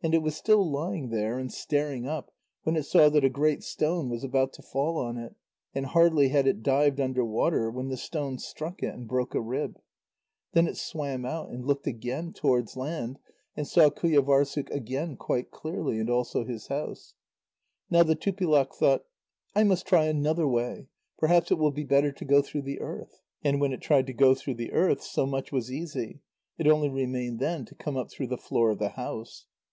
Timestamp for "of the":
28.70-28.90